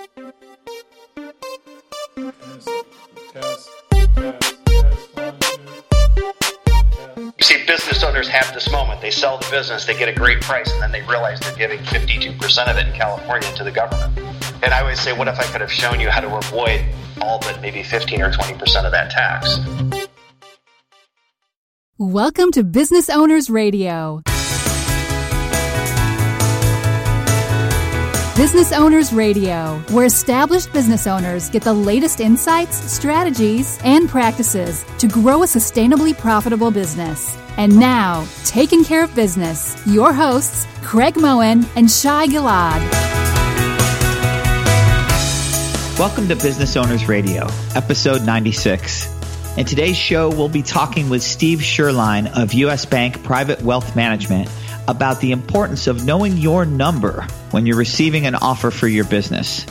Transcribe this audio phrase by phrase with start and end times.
[0.00, 0.06] You
[7.42, 9.02] see, business owners have this moment.
[9.02, 11.80] They sell the business, they get a great price, and then they realize they're giving
[11.80, 14.18] 52% of it in California to the government.
[14.62, 16.82] And I always say, what if I could have shown you how to avoid
[17.20, 19.58] all but maybe 15 or 20% of that tax?
[21.98, 24.22] Welcome to Business Owners Radio.
[28.36, 35.08] Business Owners Radio, where established business owners get the latest insights, strategies, and practices to
[35.08, 37.36] grow a sustainably profitable business.
[37.58, 42.80] And now, taking care of business, your hosts, Craig Moen and Shai Gilad.
[45.98, 49.58] Welcome to Business Owners Radio, episode 96.
[49.58, 54.48] In today's show, we'll be talking with Steve Sherline of US Bank Private Wealth Management
[54.88, 59.66] about the importance of knowing your number when you're receiving an offer for your business.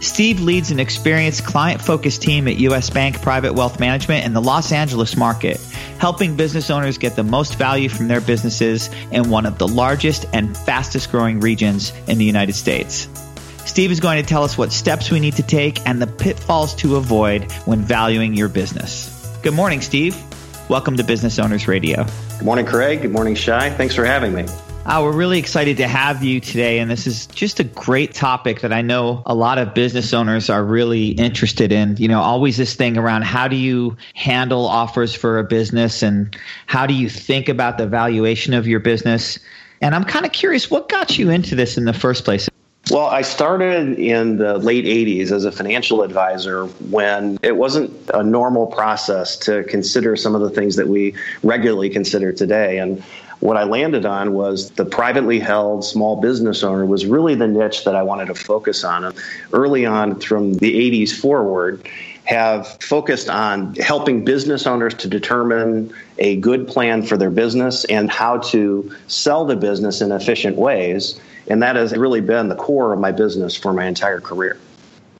[0.00, 4.42] Steve leads an experienced client focused team at US Bank Private Wealth Management in the
[4.42, 5.58] Los Angeles market,
[5.98, 10.26] helping business owners get the most value from their businesses in one of the largest
[10.32, 13.08] and fastest growing regions in the United States.
[13.64, 16.74] Steve is going to tell us what steps we need to take and the pitfalls
[16.76, 19.12] to avoid when valuing your business.
[19.42, 20.16] Good morning, Steve.
[20.68, 22.06] Welcome to Business Owners Radio.
[22.38, 23.00] Good morning, Craig.
[23.00, 23.70] Good morning, Shai.
[23.70, 24.44] Thanks for having me.
[24.84, 28.60] Uh, we're really excited to have you today, and this is just a great topic
[28.60, 31.96] that I know a lot of business owners are really interested in.
[31.96, 36.36] You know, always this thing around how do you handle offers for a business and
[36.66, 39.38] how do you think about the valuation of your business?
[39.80, 42.48] And I'm kind of curious, what got you into this in the first place?
[42.90, 48.22] Well, I started in the late 80s as a financial advisor when it wasn't a
[48.22, 52.78] normal process to consider some of the things that we regularly consider today.
[52.78, 53.02] And
[53.40, 57.84] what I landed on was the privately held small business owner was really the niche
[57.84, 59.04] that I wanted to focus on.
[59.04, 59.16] And
[59.52, 60.72] early on, from the
[61.04, 61.88] 80s forward,
[62.24, 68.10] have focused on helping business owners to determine a good plan for their business and
[68.10, 71.20] how to sell the business in efficient ways.
[71.48, 74.58] And that has really been the core of my business for my entire career.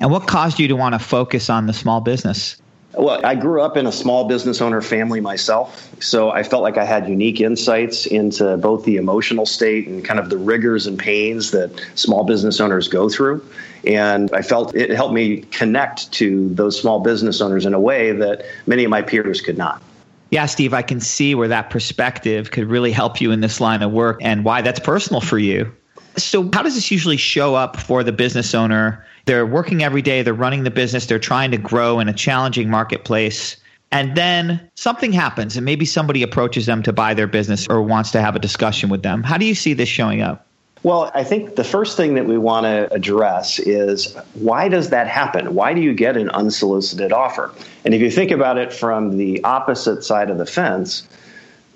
[0.01, 2.57] And what caused you to want to focus on the small business?
[2.95, 6.79] Well, I grew up in a small business owner family myself, so I felt like
[6.79, 10.99] I had unique insights into both the emotional state and kind of the rigors and
[10.99, 13.47] pains that small business owners go through.
[13.87, 18.13] And I felt it helped me connect to those small business owners in a way
[18.13, 19.83] that many of my peers could not.
[20.31, 23.83] Yeah, Steve, I can see where that perspective could really help you in this line
[23.83, 25.71] of work and why that's personal for you.
[26.19, 29.04] So, how does this usually show up for the business owner?
[29.27, 32.71] They're working every day, they're running the business, they're trying to grow in a challenging
[32.71, 33.56] marketplace.
[33.93, 38.10] And then something happens, and maybe somebody approaches them to buy their business or wants
[38.12, 39.22] to have a discussion with them.
[39.22, 40.47] How do you see this showing up?
[40.82, 45.09] Well, I think the first thing that we want to address is why does that
[45.09, 45.54] happen?
[45.54, 47.53] Why do you get an unsolicited offer?
[47.84, 51.09] And if you think about it from the opposite side of the fence,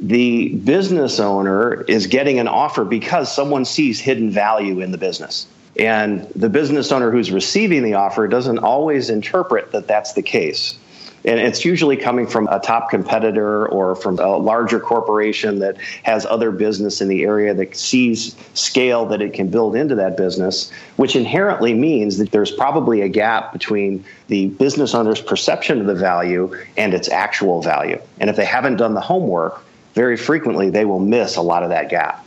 [0.00, 5.47] the business owner is getting an offer because someone sees hidden value in the business.
[5.78, 10.77] And the business owner who's receiving the offer doesn't always interpret that that's the case.
[11.22, 16.25] And it's usually coming from a top competitor or from a larger corporation that has
[16.25, 20.72] other business in the area that sees scale that it can build into that business,
[20.97, 25.94] which inherently means that there's probably a gap between the business owner's perception of the
[25.94, 28.00] value and its actual value.
[28.19, 29.62] And if they haven't done the homework,
[29.94, 32.24] very frequently they will miss a lot of that gap.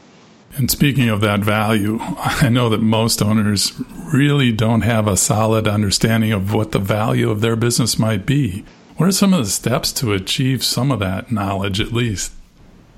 [0.56, 3.74] And speaking of that value, I know that most owners
[4.14, 8.64] really don't have a solid understanding of what the value of their business might be.
[8.98, 12.34] What are some of the steps to achieve some of that knowledge at least?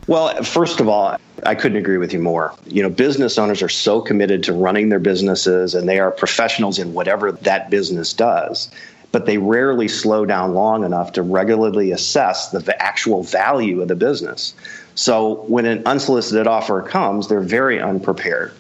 [0.08, 2.54] Well, first of all, I couldn't agree with you more.
[2.66, 6.78] You know, business owners are so committed to running their businesses and they are professionals
[6.78, 8.70] in whatever that business does
[9.16, 13.96] but they rarely slow down long enough to regularly assess the actual value of the
[13.96, 14.54] business.
[14.96, 18.52] So when an unsolicited offer comes, they're very unprepared.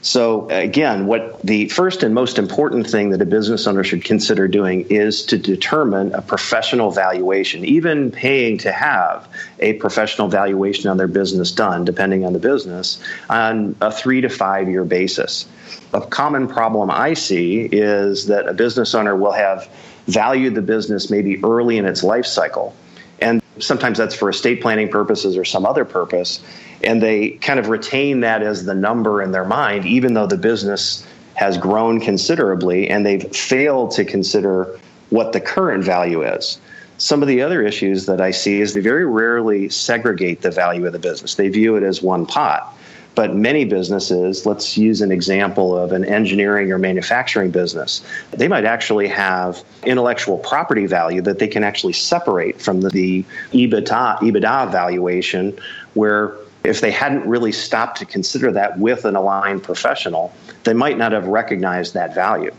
[0.00, 4.48] So again, what the first and most important thing that a business owner should consider
[4.48, 9.28] doing is to determine a professional valuation, even paying to have
[9.60, 13.00] a professional valuation on their business done, depending on the business,
[13.30, 15.46] on a three to five year basis.
[15.94, 19.68] A common problem I see is that a business owner will have
[20.06, 22.74] valued the business maybe early in its life cycle.
[23.20, 26.40] And sometimes that's for estate planning purposes or some other purpose.
[26.82, 30.36] And they kind of retain that as the number in their mind, even though the
[30.36, 34.78] business has grown considerably and they've failed to consider
[35.10, 36.58] what the current value is.
[36.98, 40.86] Some of the other issues that I see is they very rarely segregate the value
[40.86, 41.34] of the business.
[41.34, 42.76] They view it as one pot.
[43.22, 48.64] But many businesses, let's use an example of an engineering or manufacturing business, they might
[48.64, 54.72] actually have intellectual property value that they can actually separate from the, the EBITDA, EBITDA
[54.72, 55.56] valuation,
[55.94, 56.34] where
[56.64, 60.34] if they hadn't really stopped to consider that with an aligned professional,
[60.64, 62.52] they might not have recognized that value.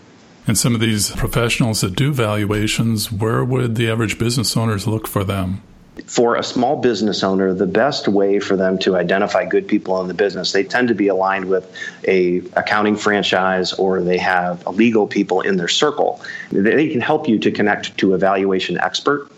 [0.47, 5.09] And some of these professionals that do valuations, where would the average business owners look
[5.09, 5.61] for them?
[6.07, 10.07] For a small business owner, the best way for them to identify good people in
[10.07, 11.71] the business, they tend to be aligned with
[12.07, 16.19] a accounting franchise or they have legal people in their circle.
[16.51, 19.29] They can help you to connect to a valuation expert.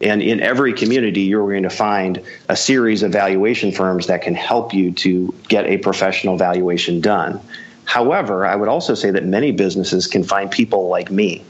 [0.00, 4.34] And in every community, you're going to find a series of valuation firms that can
[4.34, 7.40] help you to get a professional valuation done.
[7.86, 11.44] However, I would also say that many businesses can find people like me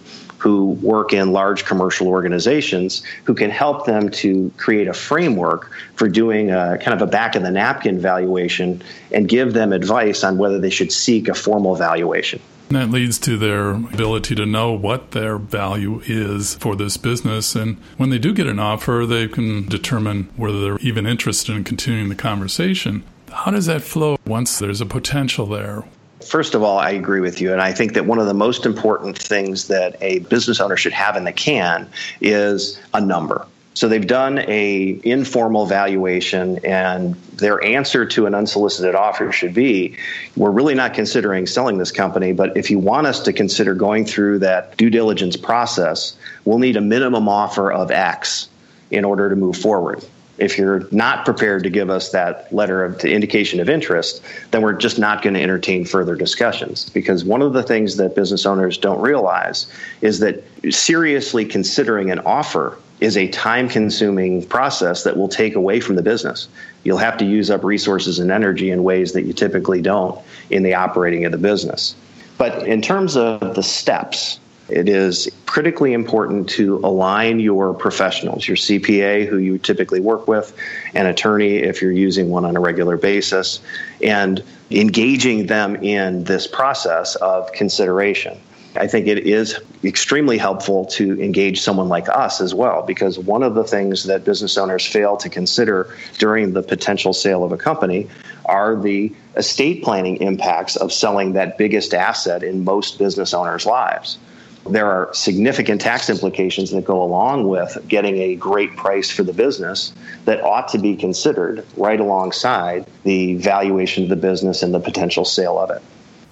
[0.45, 6.07] who work in large commercial organizations who can help them to create a framework for
[6.07, 10.37] doing a kind of a back of the napkin valuation and give them advice on
[10.37, 12.39] whether they should seek a formal valuation.
[12.69, 17.57] And that leads to their ability to know what their value is for this business.
[17.57, 21.65] And when they do get an offer, they can determine whether they're even interested in
[21.65, 23.03] continuing the conversation.
[23.33, 25.85] How does that flow once there's a potential there?
[26.25, 27.53] First of all, I agree with you.
[27.53, 30.93] And I think that one of the most important things that a business owner should
[30.93, 31.89] have in the can
[32.21, 33.47] is a number.
[33.75, 39.97] So they've done a informal valuation and their answer to an unsolicited offer should be
[40.37, 44.05] we're really not considering selling this company, but if you want us to consider going
[44.05, 48.49] through that due diligence process, we'll need a minimum offer of X
[48.93, 50.05] in order to move forward
[50.39, 54.63] if you're not prepared to give us that letter of the indication of interest, then
[54.63, 56.91] we're just not going to entertain further discussions.
[56.91, 59.67] Because one of the things that business owners don't realize
[60.01, 65.81] is that seriously considering an offer is a time consuming process that will take away
[65.81, 66.49] from the business.
[66.85, 70.21] You'll have to use up resources and energy in ways that you typically don't
[70.51, 71.95] in the operating of the business.
[72.39, 74.39] But in terms of the steps,
[74.69, 80.57] it is critically important to align your professionals, your CPA, who you typically work with,
[80.95, 83.61] an attorney, if you're using one on a regular basis,
[84.03, 88.41] and engaging them in this process of consideration.
[88.77, 93.43] I think it is extremely helpful to engage someone like us as well, because one
[93.45, 97.57] of the things that business owners fail to consider during the potential sale of a
[97.57, 98.09] company
[98.47, 104.19] are the estate planning impacts of selling that biggest asset in most business owners' lives
[104.67, 109.33] there are significant tax implications that go along with getting a great price for the
[109.33, 109.93] business
[110.25, 115.25] that ought to be considered right alongside the valuation of the business and the potential
[115.25, 115.83] sale of it.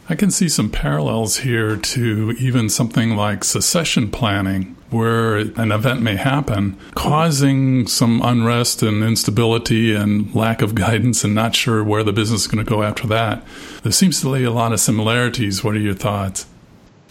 [0.08, 6.02] I can see some parallels here to even something like secession planning, where an event
[6.02, 12.02] may happen, causing some unrest and instability and lack of guidance and not sure where
[12.02, 13.44] the business is going to go after that.
[13.84, 15.62] There seems to be a lot of similarities.
[15.62, 16.46] What are your thoughts?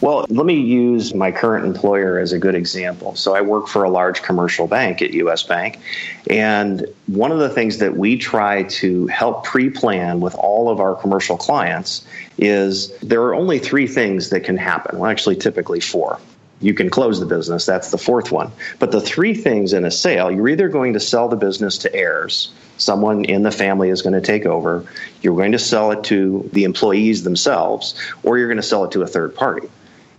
[0.02, 3.16] Well, let me use my current employer as a good example.
[3.16, 5.80] So, I work for a large commercial bank at US Bank.
[6.28, 10.80] And one of the things that we try to help pre plan with all of
[10.80, 12.04] our commercial clients
[12.40, 14.98] is there are only three things that can happen.
[14.98, 16.20] Well, actually, typically four.
[16.62, 18.52] You can close the business, that's the fourth one.
[18.80, 21.96] But the three things in a sale you're either going to sell the business to
[21.96, 24.84] heirs, someone in the family is going to take over,
[25.22, 28.92] you're going to sell it to the employees themselves, or you're going to sell it
[28.92, 29.68] to a third party.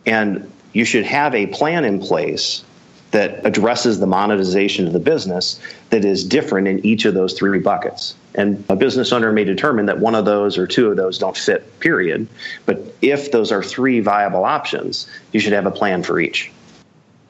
[0.06, 2.64] And you should have a plan in place
[3.12, 5.60] that addresses the monetization of the business
[5.90, 8.14] that is different in each of those three buckets.
[8.34, 11.36] And a business owner may determine that one of those or two of those don't
[11.36, 12.26] fit, period.
[12.64, 16.50] But if those are three viable options, you should have a plan for each.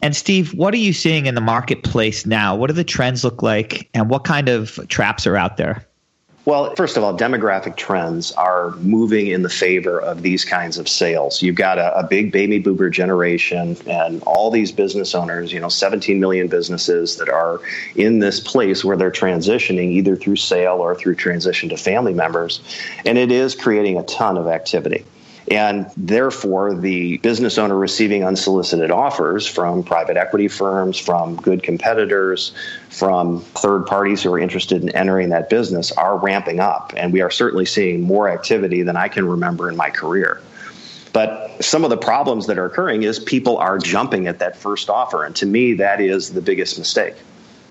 [0.03, 2.55] And Steve, what are you seeing in the marketplace now?
[2.55, 5.85] What do the trends look like, and what kind of traps are out there?
[6.45, 10.89] Well, first of all, demographic trends are moving in the favor of these kinds of
[10.89, 11.41] sales.
[11.41, 15.69] You've got a, a, big baby boomer generation and all these business owners, you know,
[15.69, 17.61] 17 million businesses that are
[17.95, 22.61] in this place where they're transitioning either through sale or through transition to family members.
[23.07, 25.05] And it is creating a ton of activity.
[25.53, 32.55] And therefore, the business owner receiving unsolicited offers from private equity firms, from good competitors,
[32.89, 36.95] from third parties who are interested in entering that business are ramping up.
[36.97, 40.41] And we are certainly seeing more activity than I can remember in my career.
[41.13, 44.89] But some of the problems that are occurring is people are jumping at that first
[44.89, 45.23] offer.
[45.23, 47.17] And to me, that is the biggest mistake.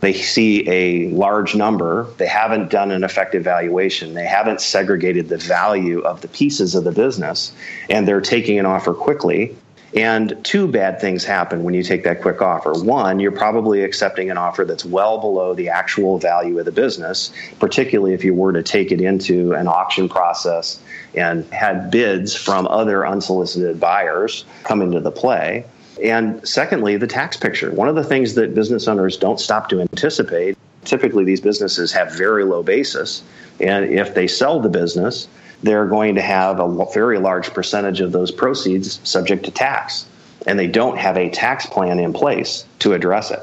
[0.02, 2.08] They see a large number.
[2.18, 4.16] They haven't done an effective valuation.
[4.16, 7.54] They haven't segregated the value of the pieces of the business,
[7.90, 9.56] and they're taking an offer quickly.
[9.94, 12.72] And two bad things happen when you take that quick offer.
[12.72, 17.32] One, you're probably accepting an offer that's well below the actual value of the business,
[17.60, 20.80] particularly if you were to take it into an auction process
[21.14, 25.66] and had bids from other unsolicited buyers come into the play.
[26.04, 27.72] And secondly, the tax picture.
[27.72, 32.12] One of the things that business owners don't stop to anticipate typically these businesses have
[32.16, 33.24] very low basis.
[33.60, 35.28] And if they sell the business,
[35.64, 40.06] they're going to have a very large percentage of those proceeds subject to tax.
[40.48, 43.40] And they don't have a tax plan in place to address it.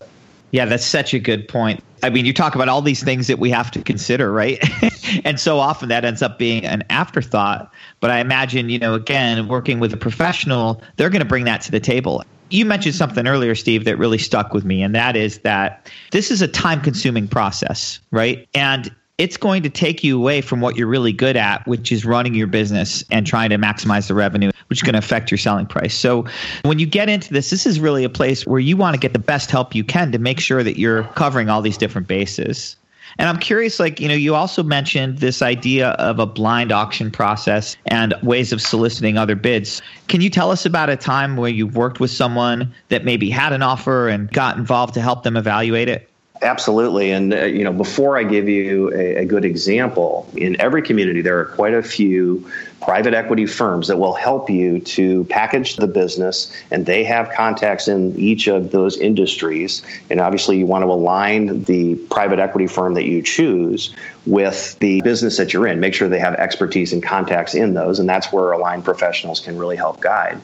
[0.50, 1.82] Yeah, that's such a good point.
[2.02, 4.58] I mean, you talk about all these things that we have to consider, right?
[5.24, 7.72] and so often that ends up being an afterthought.
[8.00, 11.60] But I imagine, you know, again, working with a professional, they're going to bring that
[11.62, 12.24] to the table.
[12.50, 16.31] You mentioned something earlier, Steve, that really stuck with me, and that is that this
[16.31, 18.49] is a time consuming process, right?
[18.55, 22.05] And it's going to take you away from what you're really good at, which is
[22.05, 25.38] running your business and trying to maximize the revenue, which is going to affect your
[25.38, 25.95] selling price.
[25.95, 26.25] So
[26.62, 29.12] when you get into this, this is really a place where you want to get
[29.12, 32.76] the best help you can to make sure that you're covering all these different bases.
[33.18, 37.10] And I'm curious, like, you know, you also mentioned this idea of a blind auction
[37.10, 39.82] process and ways of soliciting other bids.
[40.06, 43.52] Can you tell us about a time where you've worked with someone that maybe had
[43.52, 46.07] an offer and got involved to help them evaluate it?
[46.40, 47.11] Absolutely.
[47.11, 51.21] And, uh, you know, before I give you a, a, good example, in every community,
[51.21, 52.49] there are quite a few
[52.80, 57.88] private equity firms that will help you to package the business, and they have contacts
[57.88, 59.83] in each of those industries.
[60.11, 65.00] And obviously, you want to align the private equity firm that you choose with the
[65.02, 65.80] business that you're in.
[65.80, 69.59] Make sure they have expertise and contacts in those, and that's where aligned professionals can
[69.59, 70.40] really help guide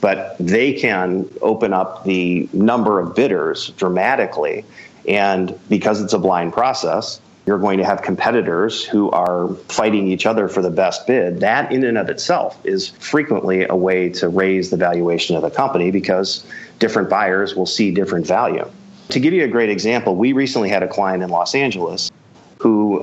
[0.00, 4.64] but they can open up the number of bidders dramatically
[5.08, 10.26] and because it's a blind process, you're going to have competitors who are fighting each
[10.26, 11.40] other for the best bid.
[11.40, 15.50] That, in and of itself, is frequently a way to raise the valuation of the
[15.50, 16.44] company because
[16.78, 18.70] different buyers will see different value.
[19.08, 22.07] To give you a great example, we recently had a client in Los Angeles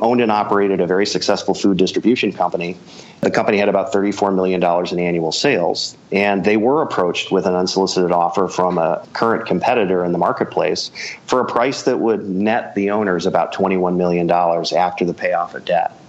[0.01, 2.77] owned and operated a very successful food distribution company.
[3.21, 7.55] The company had about $34 million in annual sales, and they were approached with an
[7.55, 10.91] unsolicited offer from a current competitor in the marketplace
[11.25, 15.65] for a price that would net the owners about $21 million after the payoff of
[15.65, 15.99] debt.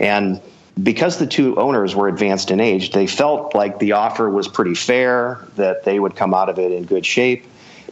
[0.00, 0.40] And
[0.82, 4.74] because the two owners were advanced in age, they felt like the offer was pretty
[4.74, 7.44] fair, that they would come out of it in good shape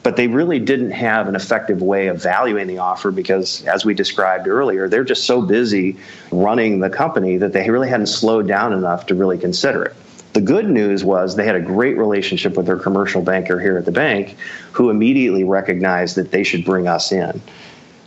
[0.06, 3.92] but they really didn't have an effective way of valuing the offer because, as we
[3.92, 5.96] described earlier, they're just so busy
[6.30, 9.96] running the company that they really hadn't slowed down enough to really consider it.
[10.32, 13.84] The good news was they had a great relationship with their commercial banker here at
[13.84, 14.36] the bank
[14.70, 17.42] who immediately recognized that they should bring us in.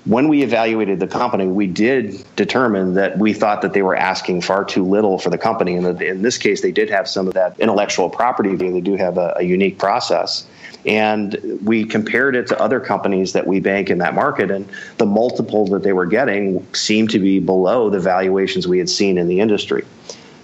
[0.06, 4.40] When we evaluated the company, we did determine that we thought that they were asking
[4.40, 5.76] far too little for the company.
[5.76, 8.56] And in this case, they did have some of that intellectual property.
[8.56, 10.48] They do have a, a unique process.
[10.86, 14.68] And we compared it to other companies that we bank in that market, and
[14.98, 19.18] the multiple that they were getting seemed to be below the valuations we had seen
[19.18, 19.86] in the industry.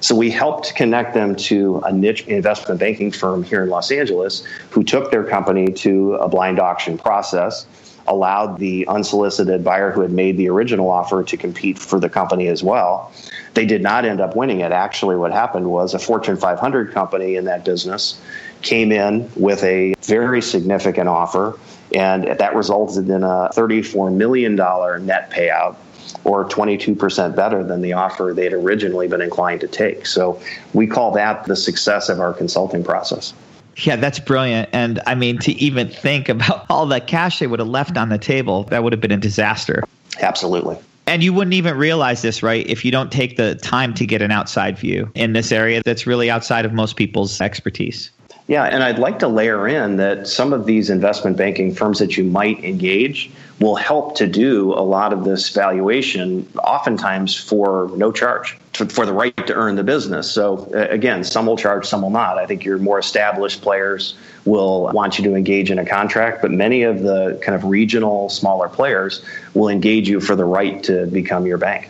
[0.01, 4.46] So we helped connect them to a niche investment banking firm here in Los Angeles
[4.70, 7.65] who took their company to a blind auction process,
[8.07, 12.47] allowed the unsolicited buyer who had made the original offer to compete for the company
[12.47, 13.12] as well.
[13.53, 14.71] They did not end up winning it.
[14.71, 18.19] Actually, what happened was a Fortune 500 company in that business
[18.62, 21.57] came in with a very significant offer,
[21.93, 25.75] and that resulted in a $34 million net payout
[26.24, 30.05] or 22% better than the offer they'd originally been inclined to take.
[30.05, 30.41] So
[30.74, 33.33] we call that the success of our consulting process.
[33.77, 34.70] Yeah, that's brilliant.
[34.72, 38.10] And I mean, to even think about all the cash they would have left on
[38.10, 39.84] the table, that would have been a disaster.
[40.22, 40.77] Absolutely.
[41.08, 44.22] And you wouldn't even realize this, right, if you don't take the time to get
[44.24, 48.10] an outside view in this area that's really outside of most people's expertise.
[48.47, 52.15] Yeah, and I'd like to layer in that some of these investment banking firms that
[52.15, 58.11] you might engage will help to do a lot of this valuation, oftentimes for no
[58.11, 60.29] charge, for the right to earn the business.
[60.29, 62.37] So, uh, again, some will charge, some will not.
[62.37, 66.51] I think your more established players will want you to engage in a contract, but
[66.51, 69.25] many of the kind of regional, smaller players
[69.55, 71.89] will engage you for the right to become your bank.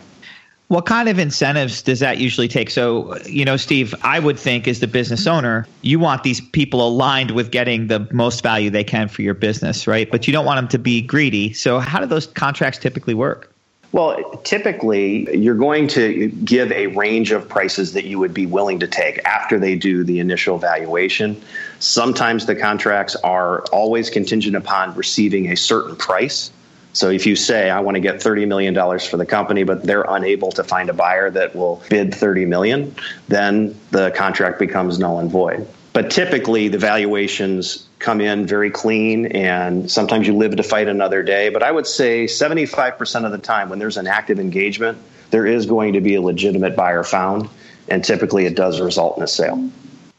[0.68, 2.70] What kind of incentives does that usually take?
[2.70, 6.86] So, you know, Steve, I would think as the business owner, you want these people
[6.86, 10.10] aligned with getting the most value they can for your business, right?
[10.10, 11.52] But you don't want them to be greedy.
[11.52, 13.52] So, how do those contracts typically work?
[13.92, 18.80] Well, typically, you're going to give a range of prices that you would be willing
[18.80, 21.40] to take after they do the initial valuation.
[21.78, 26.50] Sometimes the contracts are always contingent upon receiving a certain price.
[26.96, 29.82] So if you say I want to get 30 million dollars for the company but
[29.82, 32.94] they're unable to find a buyer that will bid 30 million,
[33.28, 35.68] then the contract becomes null and void.
[35.92, 41.22] But typically, the valuations come in very clean, and sometimes you live to fight another
[41.22, 41.48] day.
[41.50, 44.98] But I would say 75% of the time, when there's an active engagement,
[45.30, 47.48] there is going to be a legitimate buyer found,
[47.88, 49.70] and typically it does result in a sale.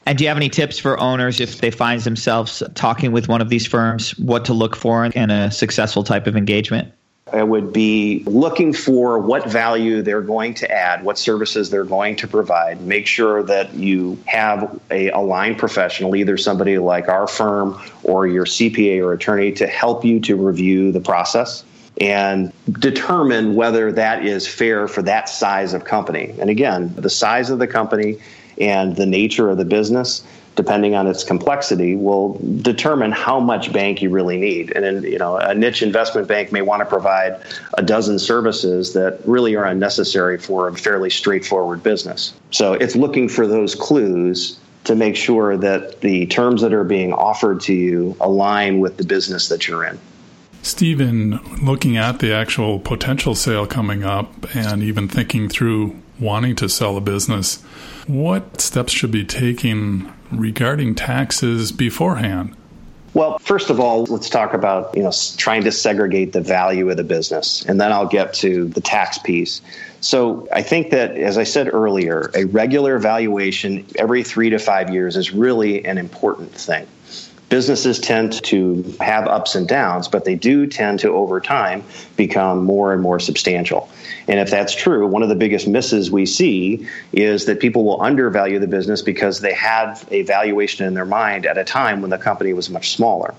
[0.08, 3.42] And do you have any tips for owners if they find themselves talking with one
[3.42, 6.94] of these firms, what to look for in a successful type of engagement?
[7.34, 12.16] I would be looking for what value they're going to add, what services they're going
[12.16, 12.80] to provide.
[12.80, 18.46] Make sure that you have a aligned professional, either somebody like our firm or your
[18.46, 21.66] CPA or attorney, to help you to review the process
[22.00, 26.34] and determine whether that is fair for that size of company.
[26.40, 28.20] And again, the size of the company
[28.60, 30.24] and the nature of the business
[30.58, 34.76] depending on its complexity, will determine how much bank you really need.
[34.76, 37.40] And you know, a niche investment bank may want to provide
[37.76, 42.34] a dozen services that really are unnecessary for a fairly straightforward business.
[42.52, 47.14] So it's looking for those clues to make sure that the terms that are being
[47.14, 50.00] offered to you align with the business that you're in.
[50.64, 56.70] Stephen, looking at the actual potential sale coming up and even thinking through wanting to
[56.70, 57.62] sell a business,
[58.08, 62.56] what steps should be taken regarding taxes beforehand?
[63.14, 66.98] Well, first of all, let's talk about, you know, trying to segregate the value of
[66.98, 69.62] the business, and then I'll get to the tax piece.
[70.02, 74.92] So, I think that as I said earlier, a regular evaluation every 3 to 5
[74.92, 76.86] years is really an important thing
[77.50, 81.84] businesses tend to have ups and downs, but they do tend to, over time,
[82.16, 83.90] become more and more substantial.
[84.28, 88.02] And if that's true, one of the biggest misses we see is that people will
[88.02, 92.10] undervalue the business because they had a valuation in their mind at a time when
[92.10, 93.34] the company was much smaller.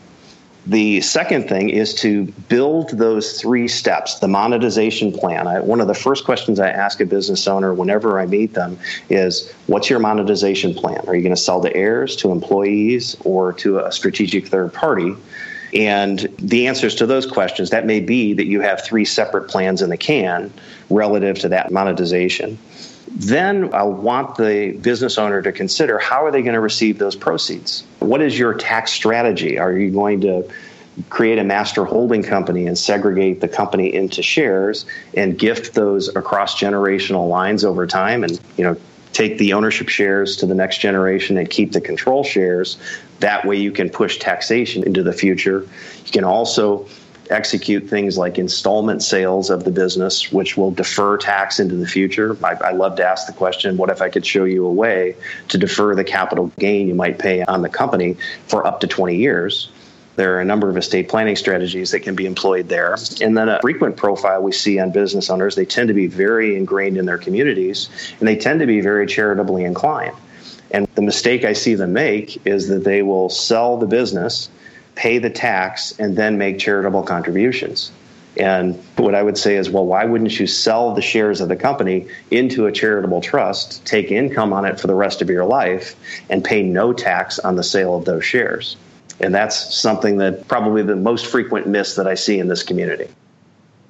[0.67, 5.47] The second thing is to build those three steps, the monetization plan.
[5.47, 8.79] I, one of the first questions I ask a business owner whenever I meet them
[9.09, 11.03] is What's your monetization plan?
[11.07, 15.15] Are you going to sell to heirs, to employees, or to a strategic third party?
[15.75, 19.83] And the answers to those questions, that may be that you have three separate plans
[19.83, 20.53] in the can
[20.89, 22.59] relative to that monetization.
[23.13, 27.17] Then I want the business owner to consider how are they going to receive those
[27.17, 27.85] proceeds?
[28.01, 29.59] What is your tax strategy?
[29.59, 30.49] Are you going to
[31.11, 36.61] create a master holding company and segregate the company into shares and gift those across
[36.61, 38.77] generational lines over time and you know
[39.13, 42.79] take the ownership shares to the next generation and keep the control shares
[43.21, 45.69] that way you can push taxation into the future
[46.05, 46.85] you can also
[47.31, 52.37] execute things like installment sales of the business, which will defer tax into the future.
[52.45, 55.17] I, I, love to ask the question what if I could show you a way
[55.49, 59.17] to defer the capital gain you might pay on the company for up to 20
[59.17, 59.71] years?
[60.17, 62.97] There are a number of estate planning strategies that can be employed there.
[63.21, 66.57] And then a frequent profile we see on business owners, they tend to be very
[66.57, 67.89] ingrained in their communities
[68.19, 70.17] and they tend to be very charitably inclined.
[70.73, 74.49] And the mistake I see them make is that they will sell the business
[74.99, 77.93] pay the tax, and then make charitable contributions.
[78.37, 81.57] And what I would say is, well, why wouldn't you sell the shares of the
[81.57, 85.95] company into a charitable trust, take income on it for the rest of your life,
[86.29, 88.77] and pay no tax on the sale of those shares?
[89.21, 93.09] And that's something that probably the most frequent miss that I see in this community.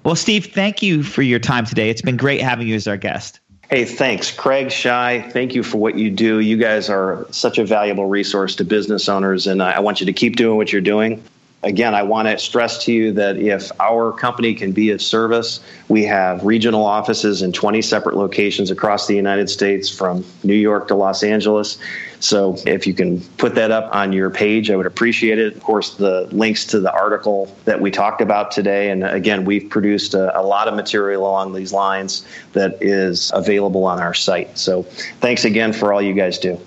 [0.04, 1.88] Well, Steve, thank you for your time today.
[1.88, 3.40] It's been great having you as our guest.
[3.70, 5.20] Hey, thanks, Craig Shai.
[5.30, 6.40] Thank you for what you do.
[6.40, 10.12] You guys are such a valuable resource to business owners, and I want you to
[10.14, 11.22] keep doing what you're doing.
[11.64, 15.58] Again, I want to stress to you that if our company can be of service,
[15.88, 20.86] we have regional offices in 20 separate locations across the United States from New York
[20.88, 21.76] to Los Angeles.
[22.20, 25.56] So if you can put that up on your page, I would appreciate it.
[25.56, 28.90] Of course, the links to the article that we talked about today.
[28.90, 33.84] And again, we've produced a, a lot of material along these lines that is available
[33.84, 34.56] on our site.
[34.56, 34.84] So
[35.20, 36.60] thanks again for all you guys do.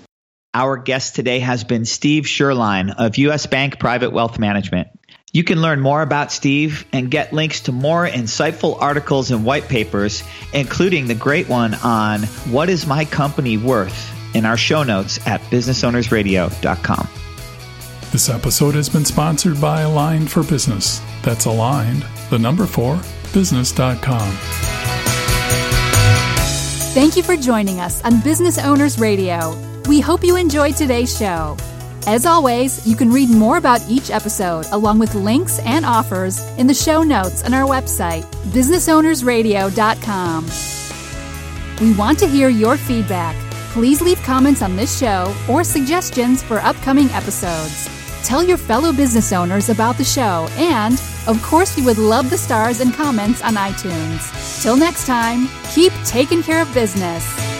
[0.54, 4.88] Our guest today has been Steve Sherline of US Bank Private Wealth Management.
[5.32, 9.68] You can learn more about Steve and get links to more insightful articles and white
[9.68, 14.10] papers, including the great one on What is My Company Worth?
[14.34, 17.08] in our show notes at businessownersradio.com.
[18.10, 21.02] This episode has been sponsored by Aligned for Business.
[21.22, 23.00] That's aligned, the number four,
[23.32, 24.32] business.com.
[26.94, 29.71] Thank you for joining us on Business Owners Radio.
[29.92, 31.54] We hope you enjoyed today's show.
[32.06, 36.66] As always, you can read more about each episode along with links and offers in
[36.66, 38.22] the show notes on our website,
[38.56, 40.46] businessownersradio.com.
[41.82, 43.36] We want to hear your feedback
[43.72, 47.88] Please leave comments on this show or suggestions for upcoming episodes.
[48.22, 52.36] Tell your fellow business owners about the show, and, of course, we would love the
[52.36, 54.62] stars and comments on iTunes.
[54.62, 57.51] Till next time, keep taking care of business.